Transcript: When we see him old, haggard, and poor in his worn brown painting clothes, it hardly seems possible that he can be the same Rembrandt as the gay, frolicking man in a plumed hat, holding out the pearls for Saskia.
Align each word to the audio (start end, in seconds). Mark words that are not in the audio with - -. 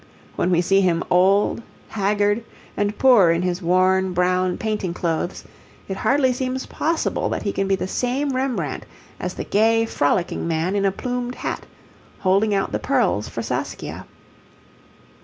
When 0.35 0.49
we 0.49 0.61
see 0.61 0.81
him 0.81 1.03
old, 1.11 1.61
haggard, 1.89 2.43
and 2.75 2.97
poor 2.97 3.29
in 3.29 3.43
his 3.43 3.61
worn 3.61 4.13
brown 4.13 4.57
painting 4.57 4.95
clothes, 4.95 5.43
it 5.87 5.97
hardly 5.97 6.33
seems 6.33 6.65
possible 6.65 7.29
that 7.29 7.43
he 7.43 7.51
can 7.51 7.67
be 7.67 7.75
the 7.75 7.87
same 7.87 8.29
Rembrandt 8.35 8.87
as 9.19 9.35
the 9.35 9.43
gay, 9.43 9.85
frolicking 9.85 10.47
man 10.47 10.75
in 10.75 10.85
a 10.85 10.91
plumed 10.91 11.35
hat, 11.35 11.67
holding 12.17 12.55
out 12.55 12.71
the 12.71 12.79
pearls 12.79 13.29
for 13.29 13.43
Saskia. 13.43 14.07